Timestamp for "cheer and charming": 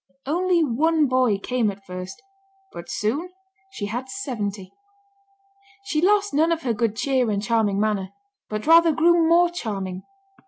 6.95-7.79